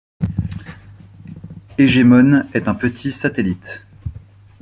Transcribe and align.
Hégémone 1.77 2.47
est 2.55 2.67
un 2.67 2.73
petit 2.73 3.11
satellite. 3.11 3.85